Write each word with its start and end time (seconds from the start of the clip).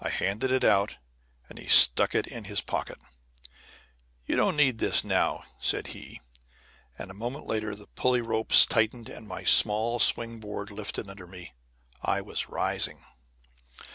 I 0.03 0.09
handed 0.09 0.51
it 0.51 0.63
out, 0.63 0.97
and 1.47 1.59
he 1.59 1.67
stuck 1.67 2.15
it 2.15 2.25
in 2.25 2.45
his 2.45 2.59
pocket. 2.59 2.97
"You 4.25 4.35
don't 4.35 4.55
need 4.57 4.79
this 4.79 5.03
now," 5.03 5.43
said 5.59 5.85
he, 5.89 6.21
and 6.97 7.11
a 7.11 7.13
moment 7.13 7.45
later 7.45 7.75
the 7.75 7.85
pulley 7.85 8.21
ropes 8.21 8.65
tightened 8.65 9.09
and 9.09 9.27
my 9.27 9.43
small 9.43 9.99
swing 9.99 10.39
board 10.39 10.71
lifted 10.71 11.07
under 11.07 11.27
me. 11.27 11.53
I 12.01 12.19
was 12.19 12.49
rising. 12.49 13.03